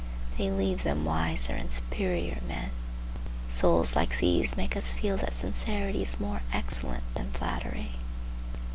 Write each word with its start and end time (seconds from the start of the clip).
They 0.39 0.49
leave 0.49 0.81
them 0.81 1.05
wiser 1.05 1.53
and 1.53 1.69
superior 1.71 2.39
men. 2.47 2.71
Souls 3.47 3.95
like 3.95 4.17
these 4.17 4.57
make 4.57 4.75
us 4.75 4.93
feel 4.93 5.15
that 5.17 5.35
sincerity 5.35 6.01
is 6.01 6.19
more 6.19 6.41
excellent 6.51 7.03
than 7.13 7.29
flattery. 7.33 7.91